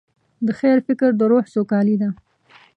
[0.45, 2.09] د خیر فکر د روح سوکالي ده.